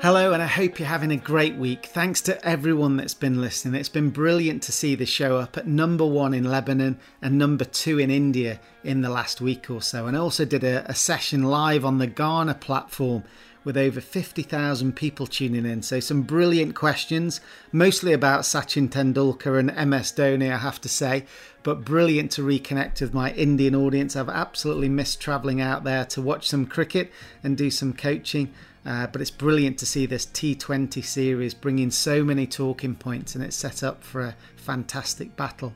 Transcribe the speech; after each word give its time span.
Hello, 0.00 0.32
and 0.32 0.40
I 0.40 0.46
hope 0.46 0.78
you're 0.78 0.86
having 0.86 1.10
a 1.10 1.16
great 1.16 1.56
week. 1.56 1.86
Thanks 1.86 2.20
to 2.20 2.46
everyone 2.46 2.96
that's 2.96 3.14
been 3.14 3.40
listening. 3.40 3.80
It's 3.80 3.88
been 3.88 4.10
brilliant 4.10 4.62
to 4.62 4.72
see 4.72 4.94
the 4.94 5.04
show 5.04 5.38
up 5.38 5.56
at 5.56 5.66
number 5.66 6.06
one 6.06 6.34
in 6.34 6.44
Lebanon 6.44 7.00
and 7.20 7.36
number 7.36 7.64
two 7.64 7.98
in 7.98 8.08
India 8.08 8.60
in 8.84 9.00
the 9.00 9.10
last 9.10 9.40
week 9.40 9.68
or 9.68 9.82
so. 9.82 10.06
And 10.06 10.16
I 10.16 10.20
also 10.20 10.44
did 10.44 10.62
a, 10.62 10.88
a 10.88 10.94
session 10.94 11.42
live 11.42 11.84
on 11.84 11.98
the 11.98 12.06
Ghana 12.06 12.54
platform 12.54 13.24
with 13.64 13.76
over 13.76 14.00
50,000 14.00 14.96
people 14.96 15.26
tuning 15.26 15.66
in. 15.66 15.82
So, 15.82 16.00
some 16.00 16.22
brilliant 16.22 16.74
questions, 16.74 17.40
mostly 17.72 18.12
about 18.12 18.42
Sachin 18.42 18.88
Tendulkar 18.88 19.58
and 19.58 19.90
MS 19.90 20.12
Dhoni, 20.12 20.52
I 20.52 20.58
have 20.58 20.80
to 20.82 20.88
say, 20.88 21.24
but 21.62 21.84
brilliant 21.84 22.30
to 22.32 22.42
reconnect 22.42 23.00
with 23.00 23.12
my 23.12 23.32
Indian 23.32 23.74
audience. 23.74 24.16
I've 24.16 24.28
absolutely 24.28 24.88
missed 24.88 25.20
travelling 25.20 25.60
out 25.60 25.84
there 25.84 26.04
to 26.06 26.22
watch 26.22 26.48
some 26.48 26.66
cricket 26.66 27.12
and 27.42 27.56
do 27.56 27.70
some 27.70 27.92
coaching. 27.92 28.52
Uh, 28.86 29.06
but 29.06 29.20
it's 29.20 29.30
brilliant 29.30 29.76
to 29.78 29.84
see 29.84 30.06
this 30.06 30.24
T20 30.24 31.04
series 31.04 31.52
bringing 31.52 31.90
so 31.90 32.24
many 32.24 32.46
talking 32.46 32.94
points 32.94 33.34
and 33.34 33.44
it's 33.44 33.56
set 33.56 33.82
up 33.82 34.02
for 34.02 34.22
a 34.22 34.36
fantastic 34.56 35.36
battle. 35.36 35.74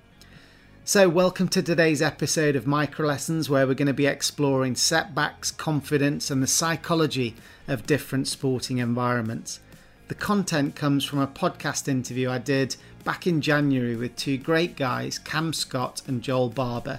So, 0.84 1.08
welcome 1.08 1.46
to 1.50 1.62
today's 1.62 2.02
episode 2.02 2.56
of 2.56 2.66
Micro 2.66 3.06
Lessons, 3.06 3.48
where 3.48 3.68
we're 3.68 3.74
going 3.74 3.86
to 3.86 3.94
be 3.94 4.08
exploring 4.08 4.74
setbacks, 4.74 5.52
confidence, 5.52 6.28
and 6.28 6.42
the 6.42 6.48
psychology 6.48 7.36
of 7.68 7.86
different 7.86 8.26
sporting 8.26 8.78
environments. 8.78 9.60
The 10.08 10.16
content 10.16 10.74
comes 10.74 11.04
from 11.04 11.20
a 11.20 11.28
podcast 11.28 11.86
interview 11.86 12.28
I 12.28 12.38
did 12.38 12.74
back 13.04 13.28
in 13.28 13.40
January 13.40 13.94
with 13.94 14.16
two 14.16 14.36
great 14.36 14.74
guys, 14.74 15.20
Cam 15.20 15.52
Scott 15.52 16.02
and 16.08 16.20
Joel 16.20 16.48
Barber 16.48 16.98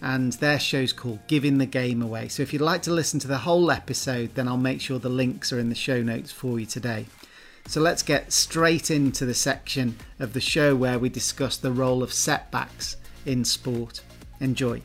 and 0.00 0.32
their 0.34 0.58
show's 0.58 0.94
called 0.94 1.18
Giving 1.26 1.58
the 1.58 1.66
Game 1.66 2.00
Away. 2.00 2.28
So 2.28 2.42
if 2.42 2.54
you'd 2.54 2.62
like 2.62 2.80
to 2.82 2.92
listen 2.92 3.20
to 3.20 3.28
the 3.28 3.38
whole 3.38 3.70
episode, 3.70 4.36
then 4.36 4.48
I'll 4.48 4.56
make 4.56 4.80
sure 4.80 4.98
the 4.98 5.10
links 5.10 5.52
are 5.52 5.58
in 5.58 5.68
the 5.68 5.74
show 5.74 6.02
notes 6.02 6.32
for 6.32 6.58
you 6.58 6.64
today. 6.64 7.04
So 7.66 7.82
let's 7.82 8.02
get 8.02 8.32
straight 8.32 8.90
into 8.90 9.26
the 9.26 9.34
section 9.34 9.96
of 10.18 10.32
the 10.32 10.40
show 10.40 10.74
where 10.74 10.98
we 10.98 11.10
discuss 11.10 11.58
the 11.58 11.72
role 11.72 12.02
of 12.02 12.14
setbacks 12.14 12.96
in 13.26 13.44
sport. 13.44 14.02
Enjoy. 14.40 14.80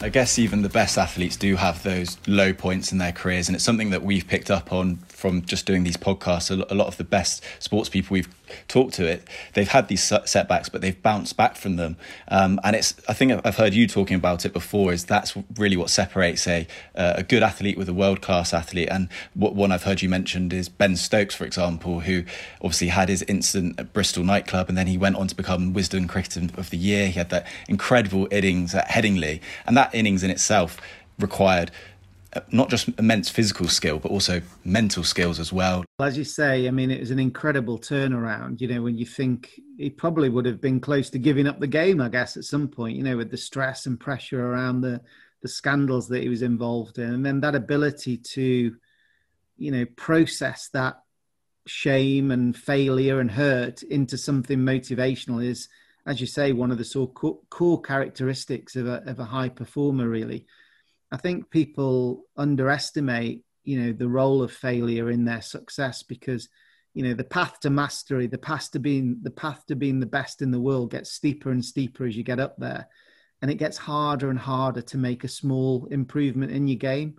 I 0.00 0.08
guess 0.08 0.38
even 0.38 0.62
the 0.62 0.68
best 0.68 0.96
athletes 0.96 1.36
do 1.36 1.56
have 1.56 1.82
those 1.82 2.18
low 2.28 2.52
points 2.52 2.92
in 2.92 2.98
their 2.98 3.10
careers, 3.10 3.48
and 3.48 3.56
it's 3.56 3.64
something 3.64 3.90
that 3.90 4.02
we've 4.02 4.26
picked 4.26 4.50
up 4.50 4.72
on 4.72 5.00
from 5.18 5.44
just 5.44 5.66
doing 5.66 5.82
these 5.82 5.96
podcasts. 5.96 6.48
A 6.48 6.74
lot 6.74 6.86
of 6.86 6.96
the 6.96 7.02
best 7.02 7.42
sports 7.58 7.88
people 7.88 8.14
we've 8.14 8.28
talked 8.68 8.94
to 8.94 9.04
it, 9.04 9.26
they've 9.54 9.68
had 9.68 9.88
these 9.88 10.00
setbacks, 10.00 10.68
but 10.68 10.80
they've 10.80 11.02
bounced 11.02 11.36
back 11.36 11.56
from 11.56 11.74
them. 11.74 11.96
Um, 12.28 12.60
and 12.62 12.76
it's 12.76 12.94
I 13.08 13.14
think 13.14 13.32
I've 13.44 13.56
heard 13.56 13.74
you 13.74 13.88
talking 13.88 14.14
about 14.16 14.46
it 14.46 14.52
before. 14.52 14.92
Is 14.92 15.04
that's 15.04 15.36
really 15.56 15.76
what 15.76 15.90
separates 15.90 16.46
a 16.46 16.68
a 16.94 17.24
good 17.24 17.42
athlete 17.42 17.76
with 17.76 17.88
a 17.88 17.92
world 17.92 18.22
class 18.22 18.54
athlete. 18.54 18.88
And 18.92 19.08
what 19.34 19.56
one 19.56 19.72
I've 19.72 19.82
heard 19.82 20.02
you 20.02 20.08
mentioned 20.08 20.52
is 20.52 20.68
Ben 20.68 20.94
Stokes, 20.94 21.34
for 21.34 21.44
example, 21.44 22.00
who 22.00 22.22
obviously 22.62 22.88
had 22.88 23.08
his 23.08 23.22
incident 23.22 23.80
at 23.80 23.92
Bristol 23.92 24.22
nightclub, 24.22 24.68
and 24.68 24.78
then 24.78 24.86
he 24.86 24.96
went 24.96 25.16
on 25.16 25.26
to 25.26 25.34
become 25.34 25.74
Wisden 25.74 26.08
Cricketer 26.08 26.42
of 26.56 26.70
the 26.70 26.78
Year. 26.78 27.08
He 27.08 27.18
had 27.18 27.30
that 27.30 27.44
incredible 27.68 28.28
innings 28.30 28.72
at 28.72 28.86
Headingley, 28.88 29.40
and 29.66 29.76
that 29.76 29.92
innings 29.92 30.22
in 30.22 30.30
itself 30.30 30.80
required 31.18 31.72
not 32.50 32.70
just 32.70 32.88
immense 32.98 33.28
physical 33.28 33.68
skill, 33.68 33.98
but 33.98 34.10
also 34.10 34.42
mental 34.64 35.04
skills 35.04 35.38
as 35.40 35.52
well. 35.52 35.84
As 36.00 36.16
you 36.16 36.24
say, 36.24 36.68
I 36.68 36.70
mean, 36.70 36.90
it 36.90 37.00
was 37.00 37.10
an 37.10 37.18
incredible 37.18 37.78
turnaround. 37.78 38.60
You 38.60 38.68
know, 38.68 38.82
when 38.82 38.96
you 38.96 39.06
think 39.06 39.60
he 39.76 39.90
probably 39.90 40.28
would 40.28 40.46
have 40.46 40.60
been 40.60 40.80
close 40.80 41.10
to 41.10 41.18
giving 41.18 41.46
up 41.46 41.60
the 41.60 41.66
game, 41.66 42.00
I 42.00 42.08
guess, 42.08 42.36
at 42.36 42.44
some 42.44 42.68
point, 42.68 42.96
you 42.96 43.02
know, 43.02 43.16
with 43.16 43.30
the 43.30 43.36
stress 43.36 43.86
and 43.86 43.98
pressure 43.98 44.44
around 44.44 44.80
the, 44.80 45.00
the 45.42 45.48
scandals 45.48 46.08
that 46.08 46.22
he 46.22 46.28
was 46.28 46.42
involved 46.42 46.98
in. 46.98 47.12
And 47.12 47.24
then 47.24 47.40
that 47.40 47.54
ability 47.54 48.18
to, 48.18 48.76
you 49.56 49.70
know, 49.70 49.84
process 49.96 50.68
that 50.72 51.00
shame 51.66 52.30
and 52.30 52.56
failure 52.56 53.20
and 53.20 53.30
hurt 53.30 53.82
into 53.82 54.16
something 54.16 54.58
motivational 54.58 55.44
is, 55.44 55.68
as 56.06 56.20
you 56.20 56.26
say, 56.26 56.52
one 56.52 56.70
of 56.70 56.78
the 56.78 56.84
sort 56.84 57.10
of 57.10 57.40
core 57.50 57.82
characteristics 57.82 58.76
of 58.76 58.86
a, 58.86 59.02
of 59.06 59.18
a 59.18 59.24
high 59.24 59.48
performer, 59.48 60.08
really. 60.08 60.46
I 61.10 61.16
think 61.16 61.50
people 61.50 62.24
underestimate, 62.36 63.44
you 63.64 63.80
know, 63.80 63.92
the 63.92 64.08
role 64.08 64.42
of 64.42 64.52
failure 64.52 65.10
in 65.10 65.24
their 65.24 65.40
success 65.40 66.02
because, 66.02 66.48
you 66.94 67.02
know, 67.02 67.14
the 67.14 67.24
path 67.24 67.60
to 67.60 67.70
mastery, 67.70 68.26
the 68.26 68.38
path 68.38 68.70
to 68.72 68.78
being 68.78 69.18
the 69.22 69.30
path 69.30 69.64
to 69.66 69.76
being 69.76 70.00
the 70.00 70.06
best 70.06 70.42
in 70.42 70.50
the 70.50 70.60
world 70.60 70.90
gets 70.90 71.12
steeper 71.12 71.50
and 71.50 71.64
steeper 71.64 72.04
as 72.04 72.16
you 72.16 72.22
get 72.22 72.40
up 72.40 72.56
there, 72.58 72.88
and 73.40 73.50
it 73.50 73.56
gets 73.56 73.78
harder 73.78 74.30
and 74.30 74.38
harder 74.38 74.82
to 74.82 74.98
make 74.98 75.24
a 75.24 75.28
small 75.28 75.86
improvement 75.90 76.52
in 76.52 76.68
your 76.68 76.76
game. 76.76 77.16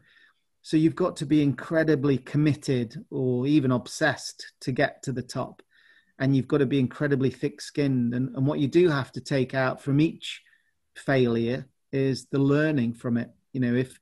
So 0.61 0.77
you've 0.77 0.95
got 0.95 1.15
to 1.17 1.25
be 1.25 1.41
incredibly 1.41 2.17
committed 2.17 3.05
or 3.09 3.47
even 3.47 3.71
obsessed 3.71 4.53
to 4.61 4.71
get 4.71 5.01
to 5.03 5.11
the 5.11 5.21
top. 5.23 5.61
And 6.19 6.35
you've 6.35 6.49
got 6.49 6.57
to 6.57 6.65
be 6.65 6.79
incredibly 6.79 7.29
thick 7.29 7.61
skinned. 7.61 8.13
And, 8.13 8.35
and 8.35 8.45
what 8.45 8.59
you 8.59 8.67
do 8.67 8.89
have 8.89 9.11
to 9.13 9.21
take 9.21 9.53
out 9.53 9.81
from 9.81 10.01
each 10.01 10.41
failure 10.95 11.65
is 11.93 12.27
the 12.27 12.39
learning 12.39 12.93
from 12.93 13.17
it 13.17 13.31
you 13.53 13.59
know, 13.59 13.73
if 13.73 13.99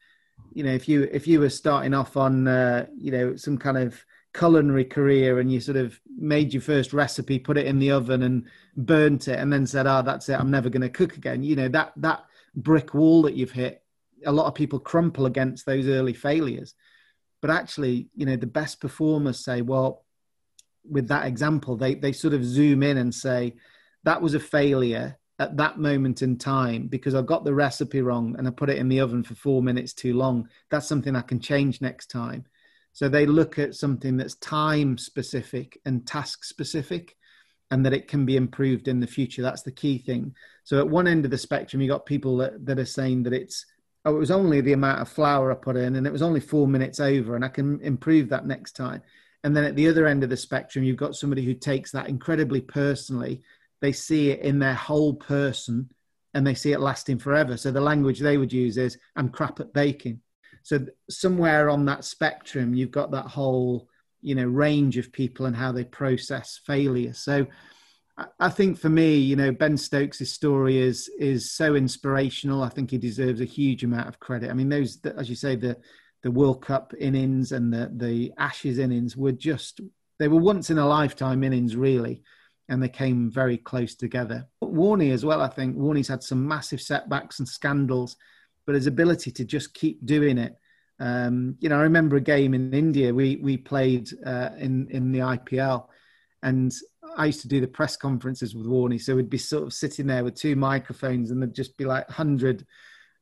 you 0.53 0.63
know 0.63 0.71
if 0.71 0.87
you 0.87 1.07
if 1.11 1.27
you 1.27 1.39
were 1.39 1.49
starting 1.49 1.93
off 1.93 2.17
on 2.17 2.47
uh, 2.47 2.85
you 2.97 3.11
know 3.11 3.35
some 3.35 3.57
kind 3.57 3.77
of 3.77 4.03
culinary 4.33 4.85
career 4.85 5.39
and 5.39 5.51
you 5.51 5.59
sort 5.59 5.77
of 5.77 5.99
made 6.17 6.53
your 6.53 6.61
first 6.61 6.93
recipe, 6.93 7.39
put 7.39 7.57
it 7.57 7.65
in 7.65 7.79
the 7.79 7.91
oven 7.91 8.23
and 8.23 8.45
burnt 8.75 9.27
it, 9.27 9.39
and 9.39 9.51
then 9.51 9.65
said, 9.65 9.87
"Ah, 9.87 9.99
oh, 9.99 10.01
that's 10.03 10.29
it. 10.29 10.39
I'm 10.39 10.51
never 10.51 10.69
going 10.69 10.81
to 10.81 10.89
cook 10.89 11.17
again." 11.17 11.43
You 11.43 11.55
know 11.55 11.69
that 11.69 11.93
that 11.97 12.25
brick 12.55 12.93
wall 12.93 13.23
that 13.23 13.35
you've 13.35 13.51
hit. 13.51 13.83
A 14.25 14.31
lot 14.31 14.47
of 14.47 14.55
people 14.55 14.79
crumple 14.79 15.25
against 15.25 15.65
those 15.65 15.87
early 15.87 16.13
failures, 16.13 16.73
but 17.41 17.51
actually, 17.51 18.09
you 18.15 18.25
know, 18.25 18.35
the 18.35 18.47
best 18.47 18.81
performers 18.81 19.43
say, 19.43 19.61
"Well." 19.61 20.03
With 20.89 21.09
that 21.09 21.25
example, 21.25 21.75
they 21.75 21.95
they 21.95 22.13
sort 22.13 22.33
of 22.33 22.45
zoom 22.45 22.81
in 22.81 22.95
and 22.95 23.13
say, 23.13 23.55
"That 24.05 24.21
was 24.21 24.35
a 24.35 24.39
failure 24.39 25.17
at 25.39 25.57
that 25.57 25.77
moment 25.77 26.21
in 26.21 26.37
time 26.37 26.87
because 26.87 27.13
I 27.13 27.21
got 27.21 27.43
the 27.43 27.53
recipe 27.53 28.01
wrong 28.01 28.35
and 28.37 28.47
I 28.47 28.51
put 28.51 28.69
it 28.69 28.77
in 28.77 28.89
the 28.89 28.99
oven 28.99 29.23
for 29.23 29.35
four 29.35 29.61
minutes 29.61 29.93
too 29.93 30.13
long. 30.13 30.49
That's 30.69 30.87
something 30.87 31.15
I 31.15 31.21
can 31.21 31.39
change 31.39 31.81
next 31.81 32.09
time. 32.09 32.45
So 32.93 33.07
they 33.07 33.27
look 33.27 33.59
at 33.59 33.75
something 33.75 34.17
that's 34.17 34.35
time 34.35 34.97
specific 34.97 35.79
and 35.85 36.07
task 36.07 36.43
specific 36.43 37.15
and 37.69 37.85
that 37.85 37.93
it 37.93 38.07
can 38.07 38.25
be 38.25 38.37
improved 38.37 38.87
in 38.87 38.99
the 38.99 39.05
future. 39.05 39.43
That's 39.43 39.61
the 39.61 39.71
key 39.71 39.99
thing. 39.99 40.33
So 40.63 40.79
at 40.79 40.89
one 40.89 41.07
end 41.07 41.23
of 41.23 41.31
the 41.31 41.37
spectrum, 41.37 41.81
you 41.81 41.87
got 41.87 42.07
people 42.07 42.37
that, 42.37 42.65
that 42.65 42.79
are 42.79 42.85
saying 42.85 43.23
that 43.23 43.33
it's, 43.33 43.65
oh, 44.05 44.15
it 44.15 44.19
was 44.19 44.31
only 44.31 44.61
the 44.61 44.73
amount 44.73 45.01
of 45.01 45.09
flour 45.09 45.51
I 45.51 45.55
put 45.55 45.75
in 45.75 45.95
and 45.95 46.07
it 46.07 46.13
was 46.13 46.23
only 46.23 46.39
four 46.39 46.67
minutes 46.67 46.99
over 46.99 47.35
and 47.35 47.45
I 47.45 47.49
can 47.49 47.79
improve 47.81 48.29
that 48.29 48.47
next 48.47 48.71
time. 48.75 49.03
And 49.43 49.55
then 49.55 49.65
at 49.65 49.75
the 49.75 49.87
other 49.87 50.07
end 50.07 50.23
of 50.23 50.31
the 50.31 50.37
spectrum, 50.37 50.83
you've 50.83 50.97
got 50.97 51.15
somebody 51.15 51.45
who 51.45 51.53
takes 51.53 51.91
that 51.91 52.09
incredibly 52.09 52.61
personally 52.61 53.43
they 53.81 53.91
see 53.91 54.31
it 54.31 54.41
in 54.41 54.59
their 54.59 54.73
whole 54.73 55.13
person 55.13 55.89
and 56.33 56.45
they 56.45 56.53
see 56.53 56.71
it 56.71 56.79
lasting 56.79 57.19
forever. 57.19 57.57
So 57.57 57.71
the 57.71 57.81
language 57.81 58.19
they 58.19 58.37
would 58.37 58.53
use 58.53 58.77
is, 58.77 58.97
I'm 59.15 59.29
crap 59.29 59.59
at 59.59 59.73
baking. 59.73 60.21
So 60.63 60.85
somewhere 61.09 61.69
on 61.69 61.85
that 61.85 62.03
spectrum, 62.03 62.73
you've 62.73 62.91
got 62.91 63.11
that 63.11 63.27
whole, 63.27 63.87
you 64.21 64.35
know, 64.35 64.45
range 64.45 64.97
of 64.97 65.11
people 65.11 65.45
and 65.45 65.55
how 65.55 65.71
they 65.71 65.85
process 65.85 66.59
failure. 66.65 67.13
So 67.13 67.47
I 68.39 68.49
think 68.49 68.77
for 68.77 68.89
me, 68.89 69.15
you 69.15 69.35
know, 69.35 69.51
Ben 69.51 69.77
Stokes' 69.77 70.31
story 70.31 70.77
is 70.77 71.09
is 71.19 71.51
so 71.51 71.75
inspirational. 71.75 72.63
I 72.63 72.69
think 72.69 72.89
he 72.89 72.97
deserves 72.97 73.41
a 73.41 73.45
huge 73.45 73.83
amount 73.83 74.07
of 74.07 74.19
credit. 74.19 74.49
I 74.49 74.53
mean, 74.53 74.69
those, 74.69 74.99
as 75.05 75.29
you 75.29 75.35
say, 75.35 75.55
the 75.55 75.77
the 76.23 76.31
World 76.31 76.63
Cup 76.63 76.93
innings 76.99 77.51
and 77.51 77.71
the 77.71 77.91
the 77.95 78.33
Ashes 78.37 78.79
innings 78.79 79.15
were 79.15 79.31
just 79.31 79.81
they 80.17 80.27
were 80.27 80.41
once 80.41 80.71
in 80.71 80.79
a 80.79 80.87
lifetime 80.87 81.43
innings, 81.43 81.75
really 81.75 82.23
and 82.69 82.81
they 82.81 82.89
came 82.89 83.31
very 83.31 83.57
close 83.57 83.95
together. 83.95 84.47
But 84.59 84.73
Warney 84.73 85.11
as 85.11 85.23
well, 85.23 85.41
I 85.41 85.47
think 85.47 85.77
Warney's 85.77 86.07
had 86.07 86.23
some 86.23 86.47
massive 86.47 86.81
setbacks 86.81 87.39
and 87.39 87.47
scandals, 87.47 88.17
but 88.65 88.75
his 88.75 88.87
ability 88.87 89.31
to 89.31 89.45
just 89.45 89.73
keep 89.73 90.05
doing 90.05 90.37
it. 90.37 90.55
Um, 90.99 91.55
you 91.59 91.69
know, 91.69 91.77
I 91.77 91.83
remember 91.83 92.15
a 92.15 92.21
game 92.21 92.53
in 92.53 92.73
India 92.73 93.13
we 93.13 93.37
we 93.37 93.57
played 93.57 94.09
uh, 94.25 94.49
in 94.57 94.87
in 94.89 95.11
the 95.11 95.19
IPL, 95.19 95.87
and 96.43 96.73
I 97.15 97.27
used 97.27 97.41
to 97.41 97.47
do 97.47 97.61
the 97.61 97.67
press 97.67 97.95
conferences 97.95 98.55
with 98.55 98.65
Warney, 98.65 99.01
so 99.01 99.15
we'd 99.15 99.29
be 99.29 99.37
sort 99.37 99.63
of 99.63 99.73
sitting 99.73 100.07
there 100.07 100.23
with 100.23 100.35
two 100.35 100.55
microphones, 100.55 101.31
and 101.31 101.41
there'd 101.41 101.55
just 101.55 101.77
be 101.77 101.85
like 101.85 102.09
hundred 102.09 102.65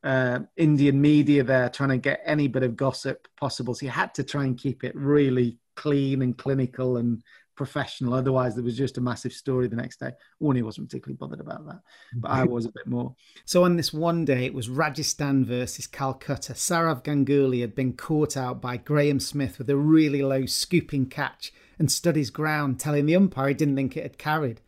uh, 0.03 0.39
Indian 0.55 1.01
media 1.01 1.43
there 1.43 1.69
trying 1.69 1.89
to 1.89 1.97
get 1.97 2.21
any 2.25 2.47
bit 2.47 2.63
of 2.63 2.77
gossip 2.77 3.27
possible. 3.37 3.75
So 3.75 3.85
you 3.85 3.91
had 3.91 4.13
to 4.15 4.23
try 4.23 4.45
and 4.45 4.57
keep 4.57 4.83
it 4.83 4.95
really 4.95 5.57
clean 5.75 6.21
and 6.21 6.37
clinical 6.37 6.97
and 6.97 7.21
professional. 7.55 8.13
Otherwise, 8.13 8.55
there 8.55 8.63
was 8.63 8.77
just 8.77 8.97
a 8.97 9.01
massive 9.01 9.33
story 9.33 9.67
the 9.67 9.75
next 9.75 9.99
day. 9.99 10.11
Warney 10.41 10.63
wasn't 10.63 10.89
particularly 10.89 11.17
bothered 11.17 11.39
about 11.39 11.65
that, 11.65 11.79
but 12.15 12.31
I 12.31 12.41
mm-hmm. 12.41 12.53
was 12.53 12.65
a 12.65 12.71
bit 12.71 12.87
more. 12.87 13.15
So 13.45 13.63
on 13.63 13.75
this 13.75 13.93
one 13.93 14.25
day, 14.25 14.45
it 14.45 14.53
was 14.53 14.69
Rajasthan 14.69 15.45
versus 15.45 15.87
Calcutta. 15.87 16.53
Sourav 16.53 17.03
Ganguly 17.03 17.61
had 17.61 17.75
been 17.75 17.93
caught 17.93 18.37
out 18.37 18.61
by 18.61 18.77
Graeme 18.77 19.19
Smith 19.19 19.57
with 19.57 19.69
a 19.69 19.77
really 19.77 20.21
low 20.21 20.45
scooping 20.45 21.07
catch 21.07 21.53
and 21.79 21.91
stood 21.91 22.15
his 22.15 22.29
ground, 22.29 22.79
telling 22.79 23.05
the 23.05 23.15
umpire 23.15 23.49
he 23.49 23.53
didn't 23.53 23.75
think 23.75 23.97
it 23.97 24.03
had 24.03 24.17
carried. 24.17 24.61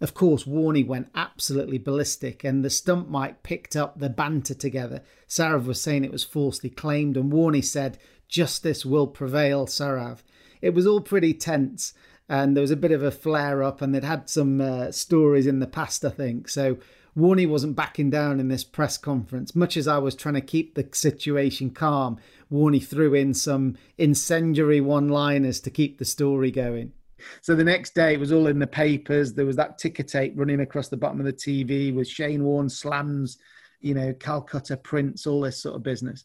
Of 0.00 0.14
course, 0.14 0.44
Warney 0.44 0.86
went 0.86 1.10
absolutely 1.14 1.78
ballistic, 1.78 2.44
and 2.44 2.64
the 2.64 2.70
stump 2.70 3.08
mic 3.08 3.42
picked 3.42 3.74
up 3.74 3.98
the 3.98 4.08
banter 4.08 4.54
together. 4.54 5.02
Sourav 5.28 5.66
was 5.66 5.80
saying 5.80 6.04
it 6.04 6.12
was 6.12 6.24
falsely 6.24 6.70
claimed, 6.70 7.16
and 7.16 7.32
Warney 7.32 7.64
said, 7.64 7.98
Justice 8.28 8.84
will 8.84 9.06
prevail, 9.06 9.66
Sourav. 9.66 10.18
It 10.60 10.74
was 10.74 10.86
all 10.86 11.00
pretty 11.00 11.34
tense, 11.34 11.94
and 12.28 12.56
there 12.56 12.62
was 12.62 12.70
a 12.70 12.76
bit 12.76 12.92
of 12.92 13.02
a 13.02 13.10
flare 13.10 13.62
up, 13.62 13.80
and 13.80 13.94
they'd 13.94 14.04
had 14.04 14.28
some 14.28 14.60
uh, 14.60 14.92
stories 14.92 15.46
in 15.46 15.60
the 15.60 15.66
past, 15.66 16.04
I 16.04 16.10
think. 16.10 16.48
So 16.48 16.78
Warney 17.16 17.48
wasn't 17.48 17.76
backing 17.76 18.10
down 18.10 18.38
in 18.38 18.48
this 18.48 18.64
press 18.64 18.96
conference. 18.96 19.56
Much 19.56 19.76
as 19.76 19.88
I 19.88 19.98
was 19.98 20.14
trying 20.14 20.34
to 20.34 20.40
keep 20.40 20.74
the 20.74 20.88
situation 20.92 21.70
calm, 21.70 22.18
Warney 22.50 22.84
threw 22.84 23.14
in 23.14 23.34
some 23.34 23.76
incendiary 23.96 24.80
one 24.80 25.08
liners 25.08 25.60
to 25.60 25.70
keep 25.70 25.98
the 25.98 26.04
story 26.04 26.50
going. 26.50 26.92
So 27.40 27.56
the 27.56 27.64
next 27.64 27.94
day 27.94 28.14
it 28.14 28.20
was 28.20 28.30
all 28.30 28.46
in 28.46 28.60
the 28.60 28.66
papers. 28.66 29.32
There 29.32 29.46
was 29.46 29.56
that 29.56 29.78
ticker 29.78 30.04
tape 30.04 30.34
running 30.36 30.60
across 30.60 30.88
the 30.88 30.96
bottom 30.96 31.18
of 31.18 31.26
the 31.26 31.32
TV 31.32 31.92
with 31.92 32.06
Shane 32.06 32.44
Warne 32.44 32.68
slams, 32.68 33.38
you 33.80 33.94
know, 33.94 34.12
Calcutta 34.12 34.76
Prince, 34.76 35.26
all 35.26 35.40
this 35.40 35.60
sort 35.60 35.74
of 35.74 35.82
business. 35.82 36.24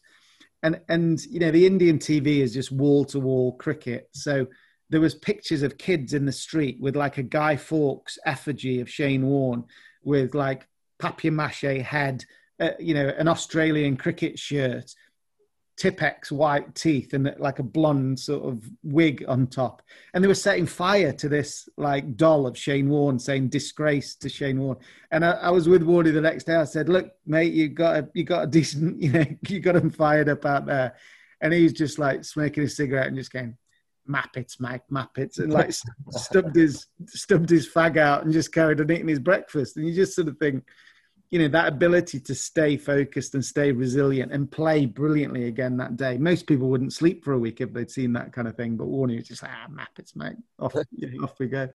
And 0.62 0.80
and 0.88 1.20
you 1.26 1.40
know, 1.40 1.50
the 1.50 1.66
Indian 1.66 1.98
TV 1.98 2.38
is 2.38 2.54
just 2.54 2.72
wall 2.72 3.04
to 3.06 3.18
wall 3.18 3.56
cricket. 3.56 4.08
So 4.12 4.46
there 4.90 5.00
was 5.00 5.14
pictures 5.14 5.62
of 5.62 5.78
kids 5.78 6.14
in 6.14 6.26
the 6.26 6.32
street 6.32 6.78
with 6.80 6.96
like 6.96 7.18
a 7.18 7.22
Guy 7.22 7.56
Fawkes 7.56 8.18
effigy 8.26 8.80
of 8.80 8.90
Shane 8.90 9.26
Warne 9.26 9.64
with 10.02 10.34
like 10.34 10.68
papier 10.98 11.32
mache 11.32 11.82
head, 11.82 12.24
uh, 12.60 12.70
you 12.78 12.94
know, 12.94 13.08
an 13.08 13.28
Australian 13.28 13.96
cricket 13.96 14.38
shirt, 14.38 14.94
Tipp-Ex 15.76 16.30
white 16.30 16.74
teeth 16.74 17.14
and 17.14 17.34
like 17.38 17.58
a 17.58 17.64
blonde 17.64 18.20
sort 18.20 18.44
of 18.44 18.70
wig 18.84 19.24
on 19.26 19.46
top. 19.48 19.82
And 20.12 20.22
they 20.22 20.28
were 20.28 20.34
setting 20.34 20.66
fire 20.66 21.12
to 21.14 21.28
this 21.28 21.68
like 21.76 22.16
doll 22.16 22.46
of 22.46 22.56
Shane 22.56 22.88
Warne 22.88 23.18
saying 23.18 23.48
disgrace 23.48 24.14
to 24.16 24.28
Shane 24.28 24.60
Warne. 24.60 24.76
And 25.10 25.24
I, 25.24 25.32
I 25.32 25.50
was 25.50 25.68
with 25.68 25.82
Warney 25.82 26.12
the 26.12 26.20
next 26.20 26.44
day. 26.44 26.54
I 26.54 26.64
said, 26.64 26.88
look, 26.88 27.10
mate, 27.26 27.52
you 27.52 27.68
got 27.68 27.96
a, 27.96 28.08
you 28.14 28.22
got 28.22 28.44
a 28.44 28.46
decent, 28.50 29.02
you 29.02 29.12
know, 29.12 29.24
you 29.48 29.60
got 29.60 29.76
him 29.76 29.90
fired 29.90 30.28
up 30.28 30.44
out 30.44 30.66
there. 30.66 30.94
And 31.40 31.52
he's 31.52 31.72
just 31.72 31.98
like 31.98 32.24
smoking 32.24 32.62
a 32.62 32.68
cigarette 32.68 33.08
and 33.08 33.16
just 33.16 33.32
going, 33.32 33.56
Mappets, 34.08 34.60
Mike, 34.60 34.82
Mappets, 34.90 35.38
and 35.38 35.52
like 35.52 35.72
stubbed 36.10 36.56
his 36.56 36.86
stubbed 37.06 37.50
his 37.50 37.68
fag 37.68 37.96
out 37.96 38.24
and 38.24 38.32
just 38.32 38.52
carried 38.52 38.80
on 38.80 38.90
eating 38.90 39.08
his 39.08 39.18
breakfast. 39.18 39.76
And 39.76 39.86
you 39.86 39.94
just 39.94 40.14
sort 40.14 40.28
of 40.28 40.38
think, 40.38 40.64
you 41.30 41.38
know 41.38 41.48
that 41.48 41.66
ability 41.66 42.20
to 42.20 42.34
stay 42.34 42.76
focused 42.76 43.34
and 43.34 43.44
stay 43.44 43.72
resilient 43.72 44.32
and 44.32 44.50
play 44.50 44.86
brilliantly 44.86 45.46
again 45.46 45.76
that 45.78 45.96
day. 45.96 46.16
Most 46.16 46.46
people 46.46 46.68
wouldn't 46.68 46.92
sleep 46.92 47.24
for 47.24 47.32
a 47.32 47.38
week 47.38 47.60
if 47.60 47.72
they'd 47.72 47.90
seen 47.90 48.12
that 48.12 48.32
kind 48.32 48.46
of 48.46 48.56
thing, 48.56 48.76
but 48.76 48.86
Warney 48.86 49.16
was 49.16 49.28
just 49.28 49.42
like, 49.42 49.50
ah, 49.52 49.68
map 49.68 49.90
it's 49.98 50.14
mate, 50.14 50.36
off, 50.60 50.76
off 51.22 51.38
we 51.40 51.48
go. 51.48 51.68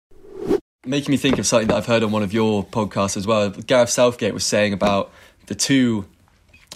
Making 0.85 1.11
me 1.11 1.17
think 1.17 1.39
of 1.39 1.45
something 1.45 1.67
that 1.67 1.75
I've 1.75 1.85
heard 1.85 2.03
on 2.03 2.11
one 2.11 2.23
of 2.23 2.31
your 2.31 2.63
podcasts 2.63 3.17
as 3.17 3.27
well. 3.27 3.49
Gareth 3.49 3.89
Southgate 3.89 4.33
was 4.33 4.45
saying 4.45 4.71
about 4.71 5.11
the 5.47 5.55
two 5.55 6.05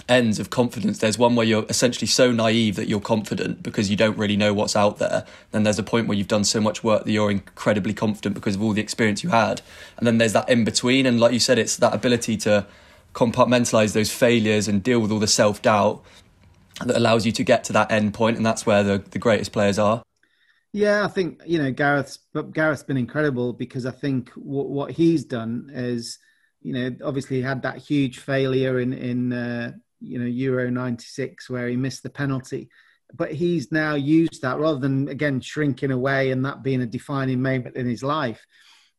ends 0.10 0.40
of 0.40 0.50
confidence. 0.50 1.00
There's 1.00 1.18
one 1.18 1.36
where 1.36 1.46
you're 1.46 1.66
essentially 1.70 2.08
so 2.08 2.32
naive 2.32 2.76
that 2.76 2.88
you're 2.88 3.00
confident 3.00 3.64
because 3.64 3.90
you 3.90 3.96
don't 3.96 4.18
really 4.18 4.38
know 4.38 4.54
what's 4.54 4.76
out 4.76 4.98
there. 4.98 5.26
Then 5.52 5.64
there's 5.64 5.80
a 5.80 5.84
point 5.84 6.08
where 6.08 6.18
you've 6.18 6.28
done 6.28 6.44
so 6.44 6.60
much 6.60 6.84
work 6.84 7.06
that 7.06 7.12
you're 7.12 7.32
incredibly 7.32 7.94
confident 7.94 8.36
because 8.36 8.56
of 8.56 8.62
all 8.62 8.74
the 8.74 8.82
experience 8.82 9.24
you 9.24 9.30
had. 9.30 9.62
And 9.98 10.06
then 10.06 10.18
there's 10.18 10.34
that 10.34 10.50
in 10.50 10.64
between. 10.64 11.06
And 11.06 11.20
like 11.20 11.34
you 11.34 11.40
said, 11.40 11.58
it's 11.58 11.78
that 11.78 11.94
ability 11.94 12.38
to 12.38 12.66
compartmentalize 13.14 13.94
those 13.94 14.12
failures 14.12 14.68
and 14.68 14.84
deal 14.84 15.00
with 15.00 15.12
all 15.12 15.20
the 15.20 15.28
self 15.28 15.62
doubt 15.62 16.04
that 16.84 16.98
allows 16.98 17.26
you 17.26 17.32
to 17.32 17.44
get 17.44 17.64
to 17.66 17.74
that 17.74 17.92
end 17.92 18.14
point. 18.14 18.38
And 18.38 18.46
that's 18.46 18.66
where 18.66 18.84
the, 18.84 19.04
the 19.12 19.20
greatest 19.20 19.52
players 19.52 19.80
are. 19.80 20.04
Yeah, 20.74 21.06
I 21.06 21.08
think 21.08 21.40
you 21.46 21.60
know 21.60 21.72
Gareth's, 21.72 22.18
but 22.34 22.52
Gareth's 22.52 22.82
been 22.82 22.98
incredible 22.98 23.54
because 23.54 23.86
I 23.86 23.92
think 23.92 24.32
what, 24.32 24.70
what 24.70 24.92
he's 24.92 25.24
done 25.24 25.70
is, 25.72 26.18
you 26.64 26.74
know, 26.74 26.96
obviously 27.06 27.44
had 27.44 27.62
that 27.62 27.78
huge 27.78 28.18
failure 28.18 28.80
in 28.80 28.92
in 28.92 29.34
uh, 29.34 29.74
you 30.04 30.20
know 30.20 30.26
Euro 30.26 30.70
'96 30.70 31.50
where 31.50 31.68
he 31.68 31.76
missed 31.76 32.04
the 32.04 32.10
penalty, 32.10 32.70
but 33.14 33.32
he's 33.32 33.72
now 33.72 33.96
used 33.96 34.42
that 34.42 34.60
rather 34.60 34.80
than 34.80 35.08
again 35.08 35.40
shrinking 35.40 35.92
away 35.92 36.32
and 36.32 36.44
that 36.46 36.64
being 36.64 36.82
a 36.82 36.86
defining 36.86 37.42
moment 37.42 37.76
in 37.76 37.88
his 37.88 38.04
life. 38.04 38.46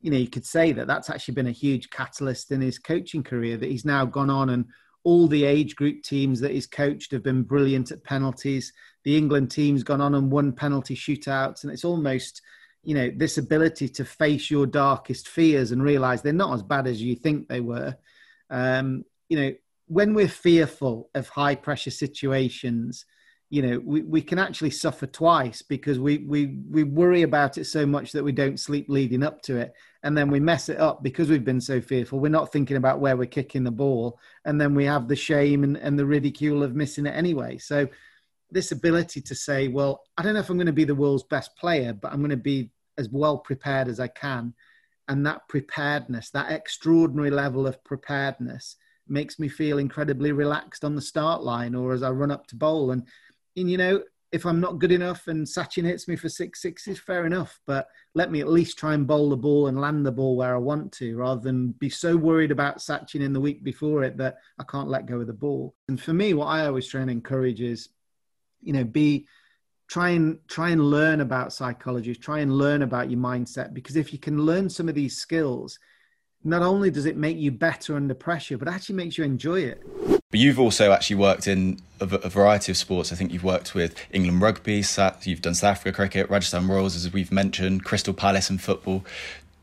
You 0.00 0.10
know, 0.10 0.18
you 0.18 0.28
could 0.28 0.44
say 0.44 0.72
that 0.72 0.86
that's 0.86 1.08
actually 1.08 1.34
been 1.34 1.46
a 1.46 1.52
huge 1.52 1.90
catalyst 1.90 2.50
in 2.50 2.60
his 2.60 2.78
coaching 2.78 3.22
career. 3.22 3.56
That 3.56 3.70
he's 3.70 3.84
now 3.84 4.04
gone 4.04 4.30
on 4.30 4.50
and 4.50 4.66
all 5.04 5.28
the 5.28 5.44
age 5.44 5.76
group 5.76 6.02
teams 6.02 6.40
that 6.40 6.50
he's 6.50 6.66
coached 6.66 7.12
have 7.12 7.22
been 7.22 7.42
brilliant 7.42 7.90
at 7.90 8.02
penalties. 8.04 8.72
The 9.04 9.16
England 9.16 9.50
team's 9.50 9.82
gone 9.82 10.00
on 10.00 10.14
and 10.14 10.30
won 10.30 10.52
penalty 10.52 10.96
shootouts, 10.96 11.62
and 11.62 11.72
it's 11.72 11.84
almost 11.84 12.40
you 12.82 12.94
know 12.94 13.10
this 13.16 13.38
ability 13.38 13.88
to 13.88 14.04
face 14.04 14.50
your 14.50 14.66
darkest 14.66 15.28
fears 15.28 15.72
and 15.72 15.82
realize 15.82 16.22
they're 16.22 16.32
not 16.32 16.54
as 16.54 16.62
bad 16.62 16.86
as 16.86 17.02
you 17.02 17.16
think 17.16 17.48
they 17.48 17.60
were 17.60 17.96
um, 18.50 19.04
you 19.28 19.38
know 19.38 19.52
when 19.86 20.14
we're 20.14 20.28
fearful 20.28 21.10
of 21.14 21.28
high 21.28 21.54
pressure 21.54 21.90
situations, 21.90 23.04
you 23.50 23.62
know, 23.62 23.80
we, 23.84 24.02
we 24.02 24.22
can 24.22 24.38
actually 24.38 24.70
suffer 24.70 25.06
twice 25.06 25.62
because 25.62 25.98
we, 25.98 26.18
we, 26.18 26.58
we 26.70 26.82
worry 26.82 27.22
about 27.22 27.58
it 27.58 27.66
so 27.66 27.86
much 27.86 28.12
that 28.12 28.24
we 28.24 28.32
don't 28.32 28.58
sleep 28.58 28.86
leading 28.88 29.22
up 29.22 29.42
to 29.42 29.56
it. 29.56 29.74
And 30.02 30.16
then 30.16 30.30
we 30.30 30.40
mess 30.40 30.68
it 30.68 30.80
up 30.80 31.02
because 31.02 31.28
we've 31.28 31.44
been 31.44 31.60
so 31.60 31.80
fearful. 31.80 32.18
We're 32.18 32.30
not 32.30 32.52
thinking 32.52 32.76
about 32.76 33.00
where 33.00 33.16
we're 33.16 33.26
kicking 33.26 33.62
the 33.62 33.70
ball. 33.70 34.18
And 34.44 34.60
then 34.60 34.74
we 34.74 34.84
have 34.86 35.06
the 35.06 35.16
shame 35.16 35.62
and, 35.62 35.76
and 35.76 35.98
the 35.98 36.06
ridicule 36.06 36.62
of 36.62 36.74
missing 36.74 37.06
it 37.06 37.14
anyway. 37.14 37.58
So, 37.58 37.88
this 38.50 38.72
ability 38.72 39.20
to 39.20 39.34
say, 39.34 39.68
well, 39.68 40.02
I 40.16 40.22
don't 40.22 40.34
know 40.34 40.40
if 40.40 40.48
I'm 40.48 40.56
going 40.56 40.66
to 40.66 40.72
be 40.72 40.84
the 40.84 40.94
world's 40.94 41.24
best 41.24 41.56
player, 41.56 41.92
but 41.92 42.12
I'm 42.12 42.20
going 42.20 42.30
to 42.30 42.36
be 42.36 42.70
as 42.98 43.08
well 43.08 43.38
prepared 43.38 43.88
as 43.88 43.98
I 43.98 44.08
can. 44.08 44.54
And 45.08 45.26
that 45.26 45.48
preparedness, 45.48 46.30
that 46.30 46.52
extraordinary 46.52 47.30
level 47.30 47.66
of 47.66 47.82
preparedness, 47.84 48.76
makes 49.08 49.38
me 49.38 49.48
feel 49.48 49.78
incredibly 49.78 50.32
relaxed 50.32 50.84
on 50.84 50.94
the 50.94 51.02
start 51.02 51.42
line 51.42 51.74
or 51.74 51.92
as 51.92 52.02
I 52.02 52.10
run 52.10 52.30
up 52.30 52.46
to 52.48 52.56
bowl. 52.56 52.90
And, 52.90 53.06
and 53.56 53.70
you 53.70 53.76
know, 53.76 54.02
if 54.32 54.44
I'm 54.44 54.58
not 54.58 54.80
good 54.80 54.90
enough 54.90 55.28
and 55.28 55.46
Sachin 55.46 55.84
hits 55.84 56.08
me 56.08 56.16
for 56.16 56.28
six 56.28 56.60
sixes, 56.60 56.98
fair 56.98 57.24
enough. 57.24 57.60
But 57.66 57.86
let 58.14 58.32
me 58.32 58.40
at 58.40 58.48
least 58.48 58.76
try 58.76 58.94
and 58.94 59.06
bowl 59.06 59.30
the 59.30 59.36
ball 59.36 59.68
and 59.68 59.80
land 59.80 60.04
the 60.04 60.10
ball 60.10 60.36
where 60.36 60.56
I 60.56 60.58
want 60.58 60.90
to, 60.94 61.16
rather 61.16 61.40
than 61.40 61.68
be 61.72 61.88
so 61.88 62.16
worried 62.16 62.50
about 62.50 62.78
Sachin 62.78 63.20
in 63.20 63.32
the 63.32 63.40
week 63.40 63.62
before 63.62 64.02
it 64.02 64.16
that 64.16 64.38
I 64.58 64.64
can't 64.64 64.88
let 64.88 65.06
go 65.06 65.20
of 65.20 65.28
the 65.28 65.32
ball. 65.32 65.76
And 65.88 66.00
for 66.00 66.12
me, 66.12 66.34
what 66.34 66.46
I 66.46 66.66
always 66.66 66.88
try 66.88 67.02
and 67.02 67.10
encourage 67.10 67.60
is, 67.60 67.90
you 68.60 68.72
know, 68.72 68.82
be 68.82 69.28
try 69.86 70.10
and 70.10 70.38
try 70.48 70.70
and 70.70 70.82
learn 70.82 71.20
about 71.20 71.52
psychology, 71.52 72.12
try 72.14 72.40
and 72.40 72.58
learn 72.58 72.82
about 72.82 73.10
your 73.10 73.20
mindset. 73.20 73.72
Because 73.72 73.94
if 73.94 74.12
you 74.12 74.18
can 74.18 74.38
learn 74.38 74.68
some 74.68 74.88
of 74.88 74.96
these 74.96 75.16
skills, 75.16 75.78
not 76.44 76.62
only 76.62 76.90
does 76.90 77.06
it 77.06 77.16
make 77.16 77.38
you 77.38 77.50
better 77.50 77.96
under 77.96 78.14
pressure, 78.14 78.58
but 78.58 78.68
actually 78.68 78.96
makes 78.96 79.16
you 79.16 79.24
enjoy 79.24 79.60
it. 79.60 79.82
But 80.30 80.40
you've 80.40 80.60
also 80.60 80.92
actually 80.92 81.16
worked 81.16 81.46
in 81.46 81.80
a, 82.00 82.06
variety 82.06 82.72
of 82.72 82.76
sports. 82.76 83.12
I 83.12 83.16
think 83.16 83.32
you've 83.32 83.44
worked 83.44 83.74
with 83.74 83.94
England 84.10 84.42
rugby, 84.42 84.84
you've 85.22 85.42
done 85.42 85.54
South 85.54 85.70
Africa 85.70 85.92
cricket, 85.92 86.28
Rajasthan 86.28 86.68
Royals, 86.68 86.96
as 86.96 87.12
we've 87.12 87.32
mentioned, 87.32 87.84
Crystal 87.84 88.12
Palace 88.12 88.50
and 88.50 88.60
football. 88.60 89.04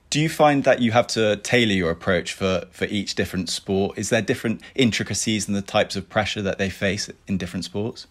Do 0.10 0.20
you 0.20 0.28
find 0.28 0.64
that 0.64 0.82
you 0.82 0.92
have 0.92 1.08
to 1.08 1.38
tailor 1.38 1.72
your 1.72 1.92
approach 1.92 2.34
for, 2.34 2.66
for 2.72 2.86
each 2.86 3.16
different 3.16 3.50
sport? 3.50 3.98
Is 3.98 4.10
there 4.10 4.22
different 4.22 4.62
intricacies 4.76 5.48
in 5.48 5.54
the 5.54 5.62
types 5.62 5.96
of 5.96 6.10
pressure 6.10 6.42
that 6.42 6.58
they 6.58 6.70
face 6.70 7.10
in 7.28 7.38
different 7.38 7.64
sports? 7.66 8.08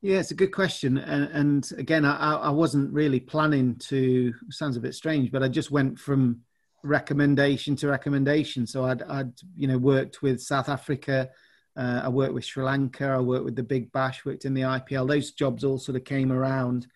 Yeah, 0.00 0.18
it's 0.18 0.30
a 0.30 0.36
good 0.36 0.52
question. 0.52 0.98
And, 0.98 1.24
and 1.32 1.70
again, 1.78 2.04
I, 2.04 2.34
I 2.36 2.50
wasn't 2.50 2.92
really 2.92 3.20
planning 3.20 3.76
to, 3.88 4.32
sounds 4.50 4.76
a 4.76 4.80
bit 4.80 4.94
strange, 4.94 5.30
but 5.30 5.42
I 5.42 5.48
just 5.48 5.70
went 5.70 5.98
from 5.98 6.40
recommendation 6.82 7.76
to 7.76 7.88
recommendation. 7.88 8.66
So 8.66 8.84
I'd, 8.84 9.02
I'd 9.02 9.32
you 9.56 9.68
know 9.68 9.78
worked 9.78 10.22
with 10.22 10.40
South 10.40 10.68
Africa, 10.68 11.30
uh, 11.76 12.02
I 12.04 12.08
worked 12.08 12.34
with 12.34 12.44
Sri 12.44 12.64
Lanka, 12.64 13.06
I 13.06 13.20
worked 13.20 13.44
with 13.44 13.56
the 13.56 13.62
Big 13.62 13.92
Bash, 13.92 14.24
worked 14.24 14.44
in 14.44 14.54
the 14.54 14.62
IPL. 14.62 15.08
Those 15.08 15.32
jobs 15.32 15.64
all 15.64 15.78
sort 15.78 15.96
of 15.96 16.04
came 16.04 16.32
around 16.32 16.86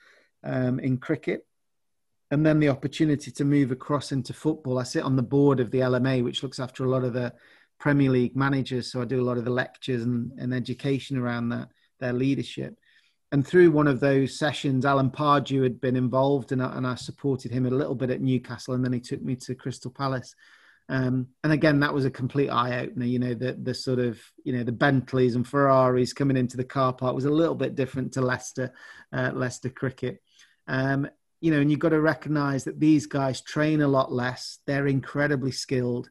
um, 0.44 0.80
in 0.80 0.98
cricket, 0.98 1.46
and 2.30 2.44
then 2.44 2.60
the 2.60 2.68
opportunity 2.68 3.30
to 3.30 3.44
move 3.44 3.70
across 3.70 4.12
into 4.12 4.32
football. 4.32 4.78
I 4.78 4.84
sit 4.84 5.04
on 5.04 5.16
the 5.16 5.22
board 5.22 5.60
of 5.60 5.70
the 5.70 5.80
LMA, 5.80 6.24
which 6.24 6.42
looks 6.42 6.58
after 6.58 6.84
a 6.84 6.90
lot 6.90 7.04
of 7.04 7.12
the 7.12 7.32
Premier 7.78 8.10
League 8.10 8.36
managers. 8.36 8.90
So 8.90 9.02
I 9.02 9.04
do 9.04 9.20
a 9.20 9.24
lot 9.24 9.38
of 9.38 9.44
the 9.44 9.50
lectures 9.50 10.02
and, 10.02 10.32
and 10.38 10.54
education 10.54 11.18
around 11.18 11.50
that 11.50 11.68
their 12.00 12.12
leadership 12.12 12.76
and 13.32 13.46
through 13.46 13.70
one 13.70 13.88
of 13.88 13.98
those 13.98 14.38
sessions, 14.38 14.84
Alan 14.84 15.10
Pardew 15.10 15.62
had 15.62 15.80
been 15.80 15.96
involved, 15.96 16.52
and 16.52 16.62
I, 16.62 16.76
and 16.76 16.86
I 16.86 16.94
supported 16.96 17.50
him 17.50 17.64
a 17.64 17.70
little 17.70 17.94
bit 17.94 18.10
at 18.10 18.20
Newcastle, 18.20 18.74
and 18.74 18.84
then 18.84 18.92
he 18.92 19.00
took 19.00 19.22
me 19.22 19.36
to 19.36 19.54
Crystal 19.54 19.90
Palace. 19.90 20.34
Um, 20.90 21.28
and 21.42 21.50
again, 21.50 21.80
that 21.80 21.94
was 21.94 22.04
a 22.04 22.10
complete 22.10 22.50
eye 22.50 22.80
opener. 22.80 23.06
You 23.06 23.18
know, 23.18 23.32
the 23.32 23.54
the 23.54 23.72
sort 23.72 24.00
of 24.00 24.20
you 24.44 24.52
know 24.52 24.62
the 24.62 24.72
Bentleys 24.72 25.34
and 25.34 25.48
Ferraris 25.48 26.12
coming 26.12 26.36
into 26.36 26.58
the 26.58 26.64
car 26.64 26.92
park 26.92 27.14
was 27.14 27.24
a 27.24 27.30
little 27.30 27.54
bit 27.54 27.74
different 27.74 28.12
to 28.12 28.20
Leicester, 28.20 28.70
uh, 29.14 29.30
Leicester 29.34 29.70
cricket. 29.70 30.20
Um, 30.68 31.08
you 31.40 31.50
know, 31.50 31.60
and 31.60 31.70
you've 31.70 31.80
got 31.80 31.88
to 31.88 32.00
recognise 32.02 32.64
that 32.64 32.78
these 32.78 33.06
guys 33.06 33.40
train 33.40 33.80
a 33.80 33.88
lot 33.88 34.12
less. 34.12 34.58
They're 34.66 34.88
incredibly 34.88 35.52
skilled, 35.52 36.10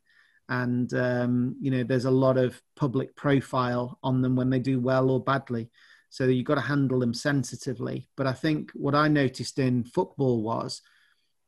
and 0.50 0.92
um, 0.96 1.56
you 1.62 1.70
know, 1.70 1.84
there's 1.84 2.06
a 2.06 2.12
lot 2.12 2.38
of 2.38 2.60
public 2.76 3.16
profile 3.16 4.00
on 4.02 4.24
them 4.24 4.36
when 4.36 4.50
they 4.50 4.60
do 4.60 4.80
well 4.80 5.12
or 5.12 5.24
badly. 5.24 5.70
So 6.12 6.26
you've 6.26 6.46
got 6.46 6.56
to 6.56 6.62
handle 6.62 7.00
them 7.00 7.16
sensitively. 7.16 8.08
But 8.16 8.28
I 8.28 8.34
think 8.34 8.72
what 8.76 8.94
I 8.94 9.08
noticed 9.08 9.58
in 9.58 9.84
football 9.84 10.44
was 10.44 10.82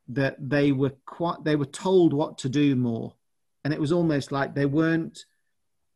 that 0.07 0.37
they 0.39 0.71
were 0.71 0.93
quite 1.05 1.43
they 1.43 1.55
were 1.55 1.65
told 1.65 2.13
what 2.13 2.39
to 2.39 2.49
do 2.49 2.75
more. 2.75 3.13
And 3.63 3.71
it 3.71 3.79
was 3.79 3.91
almost 3.91 4.31
like 4.31 4.55
they 4.55 4.65
weren't 4.65 5.25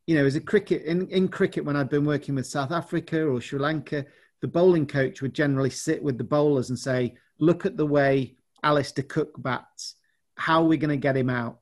you 0.05 0.15
know 0.15 0.25
as 0.25 0.35
a 0.35 0.41
cricket 0.41 0.83
in, 0.83 1.05
in 1.09 1.27
cricket 1.27 1.65
when 1.65 1.75
i'd 1.75 1.89
been 1.89 2.05
working 2.05 2.35
with 2.35 2.47
south 2.47 2.71
africa 2.71 3.27
or 3.27 3.41
sri 3.41 3.59
lanka 3.59 4.05
the 4.39 4.47
bowling 4.47 4.87
coach 4.87 5.21
would 5.21 5.33
generally 5.33 5.69
sit 5.69 6.01
with 6.01 6.17
the 6.17 6.23
bowlers 6.23 6.69
and 6.69 6.79
say 6.79 7.13
look 7.39 7.65
at 7.65 7.75
the 7.75 7.85
way 7.85 8.37
alastair 8.63 9.05
cook 9.05 9.41
bats. 9.41 9.95
How 10.35 10.61
are 10.61 10.67
we 10.67 10.77
going 10.77 10.89
to 10.89 10.97
get 10.97 11.17
him 11.17 11.29
out 11.29 11.59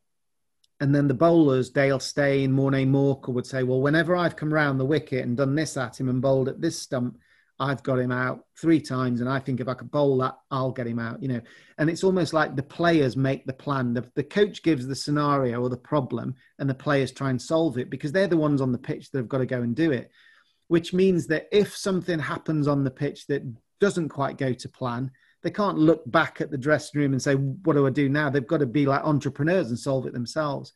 and 0.81 0.93
then 0.93 1.07
the 1.07 1.13
bowlers, 1.13 1.69
Dale 1.69 1.99
Steyn, 1.99 2.51
Morne 2.51 2.91
Morkel, 2.91 3.33
would 3.33 3.47
say, 3.47 3.63
Well, 3.63 3.81
whenever 3.81 4.15
I've 4.15 4.35
come 4.35 4.53
round 4.53 4.79
the 4.79 4.85
wicket 4.85 5.23
and 5.25 5.37
done 5.37 5.55
this 5.55 5.77
at 5.77 5.99
him 5.99 6.09
and 6.09 6.21
bowled 6.21 6.49
at 6.49 6.61
this 6.61 6.79
stump, 6.79 7.17
I've 7.57 7.83
got 7.83 7.99
him 7.99 8.11
out 8.11 8.41
three 8.59 8.81
times. 8.81 9.21
And 9.21 9.29
I 9.29 9.39
think 9.39 9.61
if 9.61 9.69
I 9.69 9.73
could 9.73 9.89
bowl 9.89 10.17
that, 10.17 10.35
I'll 10.51 10.73
get 10.73 10.87
him 10.87 10.99
out, 10.99 11.21
you 11.21 11.29
know. 11.29 11.41
And 11.77 11.89
it's 11.89 12.03
almost 12.03 12.33
like 12.33 12.55
the 12.55 12.63
players 12.63 13.15
make 13.15 13.45
the 13.45 13.53
plan. 13.53 13.93
The, 13.93 14.09
the 14.15 14.23
coach 14.23 14.61
gives 14.63 14.85
the 14.85 14.95
scenario 14.95 15.61
or 15.61 15.69
the 15.69 15.77
problem, 15.77 16.35
and 16.59 16.69
the 16.69 16.75
players 16.75 17.13
try 17.13 17.29
and 17.29 17.41
solve 17.41 17.77
it 17.77 17.89
because 17.89 18.11
they're 18.11 18.27
the 18.27 18.35
ones 18.35 18.59
on 18.59 18.73
the 18.73 18.77
pitch 18.77 19.11
that 19.11 19.19
have 19.19 19.29
got 19.29 19.37
to 19.37 19.45
go 19.45 19.61
and 19.61 19.75
do 19.75 19.91
it. 19.91 20.11
Which 20.67 20.93
means 20.93 21.27
that 21.27 21.47
if 21.51 21.77
something 21.77 22.19
happens 22.19 22.67
on 22.67 22.83
the 22.83 22.91
pitch 22.91 23.27
that 23.27 23.43
doesn't 23.79 24.09
quite 24.09 24.37
go 24.37 24.51
to 24.51 24.69
plan, 24.69 25.11
they 25.45 25.51
can't 25.51 25.77
look 25.77 26.01
back 26.09 26.41
at 26.41 26.49
the 26.49 26.57
dressing 26.57 26.99
room 26.99 27.11
and 27.11 27.21
say, 27.21 27.35
"What 27.35 27.73
do 27.73 27.85
I 27.85 27.91
do 27.91 28.09
now?" 28.09 28.31
They've 28.31 28.47
got 28.47 28.61
to 28.61 28.65
be 28.65 28.87
like 28.87 29.03
entrepreneurs 29.03 29.69
and 29.69 29.77
solve 29.77 30.07
it 30.07 30.13
themselves. 30.13 30.73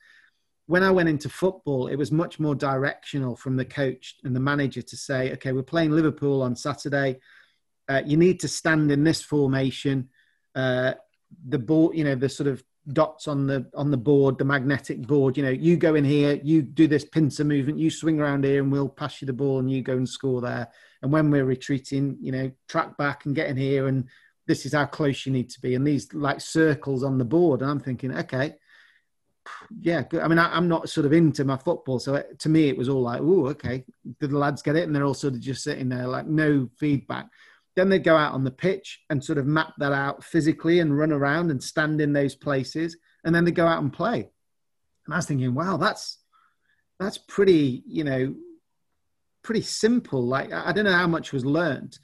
When 0.67 0.83
I 0.83 0.91
went 0.91 1.09
into 1.09 1.27
football, 1.27 1.87
it 1.87 1.95
was 1.95 2.11
much 2.11 2.39
more 2.39 2.53
directional 2.53 3.35
from 3.35 3.57
the 3.57 3.65
coach 3.65 4.17
and 4.23 4.35
the 4.35 4.39
manager 4.39 4.83
to 4.83 4.95
say, 4.95 5.33
"Okay, 5.33 5.53
we're 5.53 5.63
playing 5.63 5.89
Liverpool 5.89 6.43
on 6.43 6.55
Saturday. 6.55 7.19
Uh, 7.89 8.03
you 8.05 8.15
need 8.15 8.39
to 8.41 8.47
stand 8.47 8.91
in 8.91 9.03
this 9.03 9.23
formation. 9.23 10.07
Uh, 10.53 10.93
the 11.47 11.57
board, 11.57 11.97
you 11.97 12.03
know, 12.03 12.13
the 12.13 12.29
sort 12.29 12.45
of 12.45 12.63
dots 12.93 13.27
on 13.27 13.47
the 13.47 13.67
on 13.73 13.89
the 13.89 13.97
board, 13.97 14.37
the 14.37 14.45
magnetic 14.45 15.01
board. 15.01 15.35
You 15.35 15.45
know, 15.45 15.49
you 15.49 15.77
go 15.77 15.95
in 15.95 16.05
here, 16.05 16.39
you 16.43 16.61
do 16.61 16.87
this 16.87 17.05
pincer 17.05 17.43
movement, 17.43 17.79
you 17.79 17.89
swing 17.89 18.19
around 18.19 18.43
here, 18.43 18.61
and 18.61 18.71
we'll 18.71 18.87
pass 18.87 19.19
you 19.19 19.25
the 19.25 19.33
ball, 19.33 19.57
and 19.57 19.71
you 19.71 19.81
go 19.81 19.97
and 19.97 20.07
score 20.07 20.41
there. 20.41 20.67
And 21.01 21.11
when 21.11 21.31
we're 21.31 21.45
retreating, 21.45 22.19
you 22.21 22.31
know, 22.31 22.51
track 22.67 22.97
back 22.97 23.25
and 23.25 23.33
get 23.33 23.49
in 23.49 23.57
here 23.57 23.87
and 23.87 24.07
this 24.49 24.65
is 24.65 24.73
how 24.73 24.85
close 24.87 25.27
you 25.27 25.31
need 25.31 25.47
to 25.51 25.61
be, 25.61 25.75
and 25.75 25.85
these 25.85 26.11
like 26.11 26.41
circles 26.41 27.03
on 27.03 27.19
the 27.19 27.23
board. 27.23 27.61
And 27.61 27.69
I'm 27.69 27.79
thinking, 27.79 28.17
okay, 28.17 28.55
yeah, 29.79 30.01
good. 30.01 30.23
I 30.23 30.27
mean, 30.27 30.39
I, 30.39 30.57
am 30.57 30.67
not 30.67 30.89
sort 30.89 31.05
of 31.05 31.13
into 31.13 31.45
my 31.45 31.55
football, 31.55 31.99
so 31.99 32.15
it, 32.15 32.39
to 32.39 32.49
me 32.49 32.67
it 32.67 32.75
was 32.75 32.89
all 32.89 33.03
like, 33.03 33.21
oh, 33.21 33.45
okay, 33.49 33.85
did 34.19 34.31
the 34.31 34.39
lads 34.39 34.63
get 34.63 34.75
it? 34.75 34.87
And 34.87 34.95
they're 34.95 35.05
all 35.05 35.13
sort 35.13 35.35
of 35.35 35.39
just 35.39 35.63
sitting 35.63 35.87
there, 35.87 36.07
like 36.07 36.25
no 36.25 36.67
feedback. 36.79 37.27
Then 37.75 37.89
they'd 37.89 38.03
go 38.03 38.17
out 38.17 38.33
on 38.33 38.43
the 38.43 38.49
pitch 38.49 39.01
and 39.11 39.23
sort 39.23 39.37
of 39.37 39.45
map 39.45 39.73
that 39.77 39.91
out 39.91 40.23
physically 40.23 40.79
and 40.79 40.97
run 40.97 41.11
around 41.11 41.51
and 41.51 41.63
stand 41.63 42.01
in 42.01 42.11
those 42.11 42.33
places, 42.33 42.97
and 43.23 43.35
then 43.35 43.45
they 43.45 43.51
go 43.51 43.67
out 43.67 43.83
and 43.83 43.93
play. 43.93 44.31
And 45.05 45.13
I 45.13 45.17
was 45.17 45.27
thinking, 45.27 45.53
wow, 45.53 45.77
that's 45.77 46.17
that's 46.99 47.19
pretty, 47.19 47.83
you 47.85 48.03
know, 48.03 48.33
pretty 49.43 49.61
simple. 49.61 50.25
Like 50.25 50.51
I 50.51 50.71
don't 50.71 50.85
know 50.85 50.91
how 50.91 51.05
much 51.05 51.33
was 51.33 51.45
learned 51.45 51.99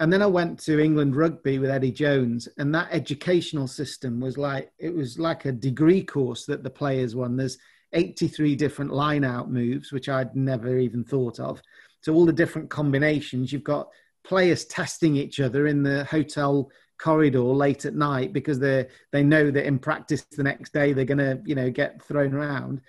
and 0.00 0.12
then 0.12 0.22
I 0.22 0.26
went 0.26 0.58
to 0.60 0.78
England 0.78 1.16
rugby 1.16 1.58
with 1.58 1.70
Eddie 1.70 1.92
Jones, 1.92 2.48
and 2.58 2.74
that 2.74 2.88
educational 2.90 3.66
system 3.66 4.20
was 4.20 4.36
like 4.36 4.70
it 4.78 4.94
was 4.94 5.18
like 5.18 5.44
a 5.44 5.52
degree 5.52 6.04
course 6.04 6.44
that 6.46 6.62
the 6.62 6.70
players 6.70 7.16
won. 7.16 7.36
There's 7.36 7.58
83 7.92 8.56
different 8.56 8.92
line 8.92 9.24
out 9.24 9.50
moves, 9.50 9.92
which 9.92 10.08
I'd 10.08 10.36
never 10.36 10.78
even 10.78 11.04
thought 11.04 11.40
of. 11.40 11.62
So 12.02 12.14
all 12.14 12.26
the 12.26 12.32
different 12.32 12.68
combinations. 12.68 13.52
You've 13.52 13.64
got 13.64 13.88
players 14.24 14.66
testing 14.66 15.16
each 15.16 15.40
other 15.40 15.66
in 15.66 15.82
the 15.82 16.04
hotel 16.04 16.70
corridor 16.98 17.40
late 17.40 17.84
at 17.84 17.94
night 17.94 18.32
because 18.32 18.58
they 18.58 18.86
they 19.12 19.22
know 19.22 19.50
that 19.50 19.66
in 19.66 19.78
practice 19.78 20.22
the 20.36 20.42
next 20.42 20.72
day 20.72 20.92
they're 20.92 21.04
going 21.04 21.18
to 21.18 21.40
you 21.46 21.54
know 21.54 21.70
get 21.70 22.02
thrown 22.02 22.34
around 22.34 22.80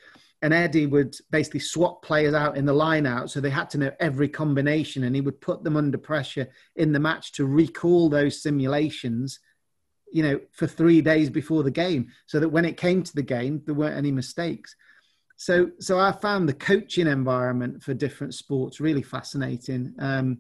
and 0.42 0.54
Eddie 0.54 0.86
would 0.86 1.16
basically 1.32 1.60
swap 1.60 2.02
players 2.02 2.34
out 2.34 2.56
in 2.56 2.66
the 2.66 2.74
line 2.74 3.06
out. 3.06 3.30
So 3.30 3.42
they 3.42 3.50
had 3.50 3.70
to 3.72 3.78
know 3.78 3.92
every 4.00 4.30
combination 4.30 5.04
and 5.04 5.16
he 5.16 5.22
would 5.22 5.42
put 5.42 5.64
them 5.64 5.76
under 5.76 5.98
pressure 5.98 6.48
in 6.76 6.94
the 6.94 7.00
match 7.00 7.34
to 7.34 7.46
recall 7.46 8.10
those 8.10 8.42
simulations, 8.42 9.40
you 10.12 10.24
know, 10.24 10.40
for 10.52 10.66
three 10.66 11.02
days 11.02 11.30
before 11.30 11.64
the 11.64 11.72
game 11.72 12.08
so 12.26 12.40
that 12.40 12.50
when 12.50 12.66
it 12.66 12.78
came 12.78 13.04
to 13.04 13.16
the 13.16 13.22
game, 13.22 13.62
there 13.66 13.76
weren't 13.76 13.98
any 13.98 14.12
mistakes. 14.12 14.76
So, 15.36 15.72
so 15.80 16.00
I 16.00 16.12
found 16.14 16.48
the 16.48 16.54
coaching 16.54 17.08
environment 17.08 17.84
for 17.84 17.94
different 17.94 18.34
sports 18.34 18.80
really 18.80 19.04
fascinating. 19.04 19.94
Um, 20.00 20.40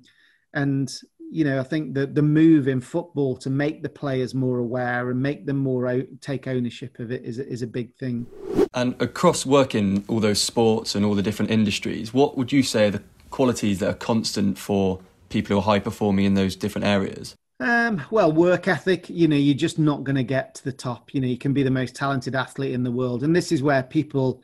and 0.53 0.93
you 1.31 1.43
know, 1.43 1.59
I 1.59 1.63
think 1.63 1.93
that 1.93 2.15
the 2.15 2.21
move 2.21 2.67
in 2.67 2.81
football 2.81 3.37
to 3.37 3.49
make 3.49 3.83
the 3.83 3.89
players 3.89 4.33
more 4.33 4.57
aware 4.57 5.09
and 5.09 5.21
make 5.21 5.45
them 5.45 5.57
more 5.57 6.03
take 6.21 6.47
ownership 6.47 6.99
of 6.99 7.11
it 7.11 7.23
is 7.23 7.39
is 7.39 7.61
a 7.61 7.67
big 7.67 7.95
thing. 7.95 8.25
And 8.73 8.99
across 9.01 9.45
working 9.45 10.03
all 10.07 10.19
those 10.19 10.41
sports 10.41 10.95
and 10.95 11.05
all 11.05 11.15
the 11.15 11.21
different 11.21 11.51
industries, 11.51 12.13
what 12.13 12.37
would 12.37 12.51
you 12.51 12.63
say 12.63 12.87
are 12.87 12.91
the 12.91 13.03
qualities 13.29 13.79
that 13.79 13.89
are 13.89 13.97
constant 13.97 14.57
for 14.57 14.99
people 15.29 15.55
who 15.55 15.59
are 15.59 15.63
high 15.63 15.79
performing 15.79 16.25
in 16.25 16.33
those 16.33 16.55
different 16.55 16.85
areas? 16.85 17.35
Um, 17.59 18.01
well, 18.09 18.31
work 18.31 18.67
ethic, 18.67 19.09
you 19.09 19.27
know, 19.27 19.35
you're 19.35 19.53
just 19.53 19.79
not 19.79 20.03
going 20.03 20.15
to 20.15 20.23
get 20.23 20.55
to 20.55 20.63
the 20.63 20.71
top. 20.71 21.13
You 21.13 21.21
know, 21.21 21.27
you 21.27 21.37
can 21.37 21.53
be 21.53 21.63
the 21.63 21.71
most 21.71 21.93
talented 21.93 22.33
athlete 22.33 22.73
in 22.73 22.83
the 22.83 22.91
world. 22.91 23.23
And 23.23 23.35
this 23.35 23.51
is 23.51 23.61
where 23.61 23.83
people 23.83 24.41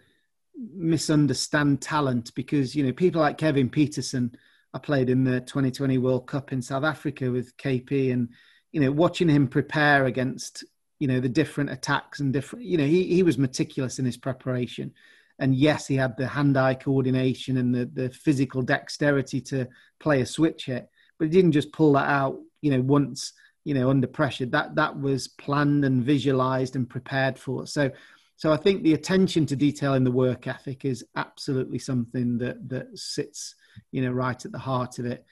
misunderstand 0.73 1.81
talent 1.81 2.33
because, 2.35 2.75
you 2.75 2.83
know, 2.83 2.91
people 2.91 3.21
like 3.21 3.37
Kevin 3.37 3.69
Pietersen, 3.69 4.35
I 4.75 4.77
played 4.77 5.09
in 5.09 5.23
the 5.23 5.39
2020 5.39 5.97
World 5.99 6.27
Cup 6.27 6.51
in 6.51 6.61
South 6.61 6.83
Africa 6.83 7.31
with 7.31 7.55
KP, 7.55 8.11
and 8.11 8.27
you 8.73 8.81
know, 8.81 8.91
watching 8.91 9.29
him 9.29 9.47
prepare 9.47 10.05
against 10.05 10.65
you 10.99 11.07
know 11.07 11.21
the 11.21 11.29
different 11.29 11.69
attacks 11.69 12.19
and 12.19 12.33
different, 12.33 12.65
you 12.65 12.77
know, 12.77 12.85
he 12.85 13.05
he 13.05 13.23
was 13.23 13.37
meticulous 13.37 13.99
in 13.99 14.05
his 14.05 14.17
preparation, 14.17 14.93
and 15.39 15.55
yes, 15.55 15.87
he 15.87 15.95
had 15.95 16.17
the 16.17 16.27
hand-eye 16.27 16.75
coordination 16.75 17.55
and 17.55 17.73
the 17.73 17.85
the 17.85 18.09
physical 18.09 18.61
dexterity 18.61 19.39
to 19.39 19.65
play 20.01 20.19
a 20.19 20.25
switch 20.25 20.65
hit, 20.65 20.89
but 21.17 21.25
he 21.25 21.31
didn't 21.31 21.53
just 21.53 21.71
pull 21.71 21.93
that 21.93 22.09
out, 22.09 22.37
you 22.61 22.69
know, 22.69 22.81
once 22.81 23.31
you 23.63 23.73
know 23.73 23.89
under 23.89 24.07
pressure. 24.07 24.45
That 24.45 24.75
that 24.75 24.99
was 24.99 25.29
planned 25.29 25.85
and 25.85 26.03
visualized 26.03 26.75
and 26.75 26.89
prepared 26.89 27.39
for. 27.39 27.65
So 27.65 27.91
so 28.35 28.51
I 28.51 28.57
think 28.57 28.83
the 28.83 28.93
attention 28.93 29.45
to 29.45 29.55
detail 29.55 29.93
in 29.93 30.03
the 30.03 30.11
work 30.11 30.47
ethic 30.47 30.83
is 30.83 31.05
absolutely 31.15 31.79
something 31.79 32.37
that 32.39 32.67
that 32.67 32.99
sits 32.99 33.55
you 33.91 34.01
know, 34.01 34.11
right 34.11 34.43
at 34.43 34.51
the 34.51 34.59
heart 34.59 34.99
of 34.99 35.05
it. 35.05 35.25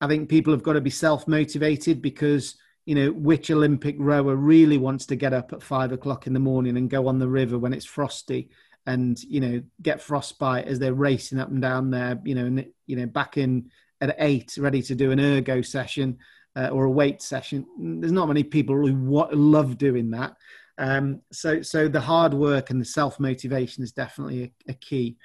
I 0.00 0.08
think 0.08 0.28
people 0.28 0.52
have 0.52 0.62
got 0.62 0.74
to 0.74 0.80
be 0.80 0.90
self 0.90 1.28
motivated 1.28 2.00
because, 2.00 2.56
you 2.86 2.94
know, 2.94 3.12
which 3.12 3.50
Olympic 3.50 3.96
rower 3.98 4.34
really 4.34 4.78
wants 4.78 5.06
to 5.06 5.16
get 5.16 5.32
up 5.32 5.52
at 5.52 5.62
five 5.62 5.92
o'clock 5.92 6.26
in 6.26 6.32
the 6.32 6.40
morning 6.40 6.76
and 6.76 6.88
go 6.90 7.06
on 7.06 7.18
the 7.18 7.28
river 7.28 7.58
when 7.58 7.72
it's 7.72 7.84
frosty 7.84 8.50
and, 8.86 9.22
you 9.24 9.40
know, 9.40 9.62
get 9.82 10.00
frostbite 10.00 10.66
as 10.66 10.78
they're 10.78 10.94
racing 10.94 11.38
up 11.38 11.50
and 11.50 11.60
down 11.60 11.90
there, 11.90 12.18
you 12.24 12.34
know, 12.34 12.46
and, 12.46 12.66
you 12.86 12.96
know, 12.96 13.06
back 13.06 13.36
in 13.36 13.70
at 14.00 14.16
eight, 14.18 14.56
ready 14.58 14.82
to 14.82 14.94
do 14.94 15.10
an 15.10 15.20
ergo 15.20 15.60
session 15.60 16.18
uh, 16.56 16.68
or 16.68 16.84
a 16.84 16.90
weight 16.90 17.20
session. 17.20 17.66
There's 18.00 18.12
not 18.12 18.28
many 18.28 18.42
people 18.42 18.74
who 18.76 19.28
love 19.32 19.78
doing 19.78 20.10
that. 20.12 20.34
Um, 20.78 21.20
so, 21.30 21.60
so 21.60 21.88
the 21.88 22.00
hard 22.00 22.32
work 22.32 22.70
and 22.70 22.80
the 22.80 22.86
self 22.86 23.20
motivation 23.20 23.84
is 23.84 23.92
definitely 23.92 24.54
a, 24.66 24.70
a 24.70 24.74
key 24.74 25.18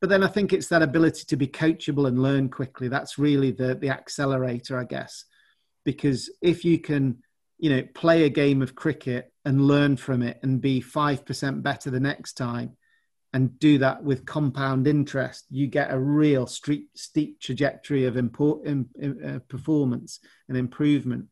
but 0.00 0.10
then 0.10 0.22
I 0.22 0.28
think 0.28 0.52
it's 0.52 0.68
that 0.68 0.82
ability 0.82 1.24
to 1.26 1.36
be 1.36 1.46
coachable 1.46 2.06
and 2.06 2.22
learn 2.22 2.48
quickly. 2.48 2.88
That's 2.88 3.18
really 3.18 3.50
the 3.50 3.74
the 3.74 3.90
accelerator, 3.90 4.78
I 4.78 4.84
guess, 4.84 5.24
because 5.84 6.30
if 6.42 6.64
you 6.64 6.78
can, 6.78 7.22
you 7.58 7.70
know, 7.70 7.82
play 7.94 8.24
a 8.24 8.28
game 8.28 8.62
of 8.62 8.74
cricket 8.74 9.32
and 9.44 9.66
learn 9.66 9.96
from 9.96 10.22
it 10.22 10.38
and 10.42 10.60
be 10.60 10.80
five 10.80 11.24
percent 11.24 11.62
better 11.62 11.90
the 11.90 12.00
next 12.00 12.34
time, 12.34 12.76
and 13.32 13.58
do 13.58 13.78
that 13.78 14.02
with 14.02 14.24
compound 14.24 14.86
interest, 14.86 15.44
you 15.50 15.66
get 15.66 15.92
a 15.92 15.98
real 15.98 16.46
street, 16.46 16.86
steep 16.94 17.38
trajectory 17.38 18.06
of 18.06 18.16
import, 18.16 18.64
in, 18.66 18.88
uh, 18.98 19.40
performance 19.48 20.20
and 20.48 20.56
improvement. 20.56 21.26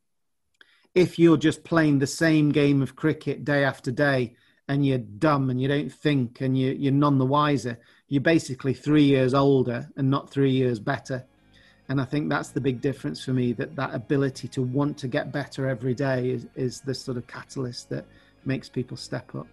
If 0.94 1.18
you're 1.18 1.38
just 1.38 1.64
playing 1.64 1.98
the 1.98 2.06
same 2.06 2.52
game 2.52 2.82
of 2.82 2.94
cricket 2.94 3.44
day 3.44 3.64
after 3.64 3.90
day 3.90 4.36
and 4.68 4.84
you're 4.84 4.98
dumb 4.98 5.50
and 5.50 5.60
you 5.60 5.66
don't 5.66 5.90
think 5.90 6.40
and 6.40 6.56
you, 6.58 6.72
you're 6.72 6.92
none 6.92 7.18
the 7.18 7.24
wiser, 7.24 7.80
you're 8.08 8.20
basically 8.20 8.74
three 8.74 9.04
years 9.04 9.34
older 9.34 9.88
and 9.96 10.10
not 10.10 10.30
three 10.30 10.50
years 10.50 10.78
better. 10.78 11.24
And 11.88 12.00
I 12.00 12.04
think 12.04 12.30
that's 12.30 12.48
the 12.48 12.60
big 12.60 12.80
difference 12.80 13.24
for 13.24 13.32
me 13.32 13.52
that 13.54 13.76
that 13.76 13.94
ability 13.94 14.48
to 14.48 14.62
want 14.62 14.96
to 14.98 15.08
get 15.08 15.32
better 15.32 15.68
every 15.68 15.94
day 15.94 16.30
is, 16.30 16.46
is 16.54 16.80
the 16.80 16.94
sort 16.94 17.16
of 17.16 17.26
catalyst 17.26 17.90
that 17.90 18.06
makes 18.44 18.68
people 18.68 18.96
step 18.96 19.34
up. 19.34 19.46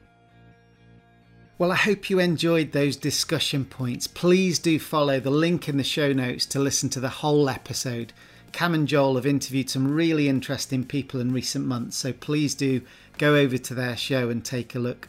Well, 1.58 1.72
I 1.72 1.76
hope 1.76 2.10
you 2.10 2.20
enjoyed 2.20 2.72
those 2.72 2.96
discussion 2.96 3.66
points. 3.66 4.08
Please 4.08 4.58
do 4.58 4.80
follow 4.80 5.20
the 5.20 5.30
link 5.30 5.70
in 5.70 5.78
the 5.78 5.84
show 5.84 6.12
notes 6.12 6.46
to 6.48 6.60
listen 6.60 6.90
to 6.90 7.00
the 7.00 7.10
whole 7.10 7.50
episode. 7.50 8.14
Cam 8.52 8.74
and 8.74 8.88
Joel 8.88 9.16
have 9.16 9.26
interviewed 9.26 9.70
some 9.70 9.94
really 9.94 10.28
interesting 10.28 10.84
people 10.84 11.20
in 11.20 11.32
recent 11.32 11.66
months, 11.66 11.98
so 11.98 12.14
please 12.14 12.56
do 12.56 12.82
go 13.18 13.36
over 13.36 13.58
to 13.58 13.74
their 13.76 13.96
show 13.96 14.30
and 14.30 14.44
take 14.44 14.74
a 14.74 14.80
look. 14.80 15.08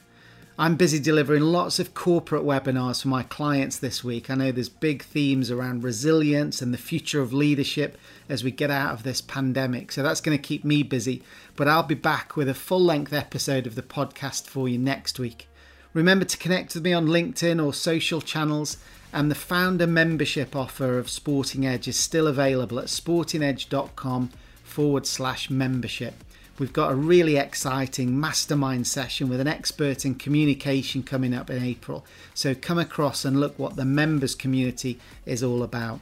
I'm 0.58 0.76
busy 0.76 1.00
delivering 1.00 1.44
lots 1.44 1.78
of 1.78 1.94
corporate 1.94 2.42
webinars 2.42 3.02
for 3.02 3.08
my 3.08 3.22
clients 3.22 3.78
this 3.78 4.04
week. 4.04 4.28
I 4.28 4.34
know 4.34 4.52
there's 4.52 4.68
big 4.68 5.02
themes 5.02 5.50
around 5.50 5.82
resilience 5.82 6.60
and 6.60 6.74
the 6.74 6.78
future 6.78 7.22
of 7.22 7.32
leadership 7.32 7.96
as 8.28 8.44
we 8.44 8.50
get 8.50 8.70
out 8.70 8.92
of 8.92 9.02
this 9.02 9.22
pandemic. 9.22 9.92
So 9.92 10.02
that's 10.02 10.20
going 10.20 10.36
to 10.36 10.42
keep 10.42 10.62
me 10.62 10.82
busy. 10.82 11.22
But 11.56 11.68
I'll 11.68 11.82
be 11.82 11.94
back 11.94 12.36
with 12.36 12.50
a 12.50 12.54
full 12.54 12.82
length 12.82 13.14
episode 13.14 13.66
of 13.66 13.76
the 13.76 13.82
podcast 13.82 14.46
for 14.46 14.68
you 14.68 14.76
next 14.76 15.18
week. 15.18 15.48
Remember 15.94 16.26
to 16.26 16.36
connect 16.36 16.74
with 16.74 16.84
me 16.84 16.92
on 16.92 17.06
LinkedIn 17.06 17.64
or 17.64 17.72
social 17.72 18.20
channels. 18.20 18.76
And 19.10 19.30
the 19.30 19.34
founder 19.34 19.86
membership 19.86 20.54
offer 20.54 20.98
of 20.98 21.10
Sporting 21.10 21.66
Edge 21.66 21.88
is 21.88 21.96
still 21.96 22.26
available 22.26 22.78
at 22.78 22.86
sportingedge.com 22.86 24.30
forward 24.62 25.06
slash 25.06 25.48
membership. 25.48 26.14
We've 26.58 26.72
got 26.72 26.92
a 26.92 26.94
really 26.94 27.36
exciting 27.36 28.20
mastermind 28.20 28.86
session 28.86 29.28
with 29.28 29.40
an 29.40 29.48
expert 29.48 30.04
in 30.04 30.16
communication 30.16 31.02
coming 31.02 31.34
up 31.34 31.48
in 31.48 31.62
April. 31.62 32.04
So 32.34 32.54
come 32.54 32.78
across 32.78 33.24
and 33.24 33.40
look 33.40 33.58
what 33.58 33.76
the 33.76 33.84
members 33.84 34.34
community 34.34 35.00
is 35.24 35.42
all 35.42 35.62
about. 35.62 36.00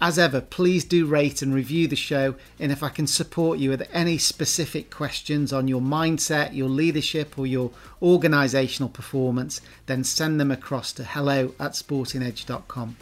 As 0.00 0.18
ever, 0.18 0.40
please 0.40 0.84
do 0.84 1.06
rate 1.06 1.42
and 1.42 1.52
review 1.52 1.88
the 1.88 1.96
show. 1.96 2.36
And 2.60 2.70
if 2.70 2.82
I 2.82 2.88
can 2.88 3.06
support 3.06 3.58
you 3.58 3.70
with 3.70 3.88
any 3.92 4.18
specific 4.18 4.90
questions 4.90 5.52
on 5.52 5.66
your 5.66 5.80
mindset, 5.80 6.54
your 6.54 6.68
leadership, 6.68 7.36
or 7.36 7.46
your 7.46 7.72
organizational 8.00 8.90
performance, 8.90 9.60
then 9.86 10.04
send 10.04 10.38
them 10.38 10.52
across 10.52 10.92
to 10.92 11.04
hello 11.04 11.54
at 11.58 11.72
sportingedge.com. 11.72 12.96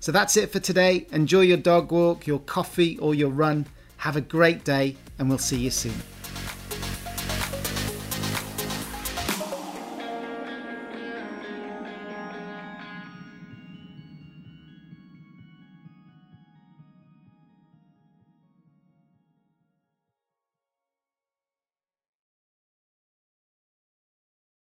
So 0.00 0.10
that's 0.10 0.36
it 0.36 0.50
for 0.50 0.58
today. 0.58 1.06
Enjoy 1.12 1.42
your 1.42 1.58
dog 1.58 1.92
walk, 1.92 2.26
your 2.26 2.40
coffee, 2.40 2.98
or 2.98 3.14
your 3.14 3.30
run. 3.30 3.66
Have 3.98 4.16
a 4.16 4.20
great 4.20 4.64
day, 4.64 4.96
and 5.20 5.28
we'll 5.28 5.38
see 5.38 5.58
you 5.58 5.70
soon. 5.70 5.94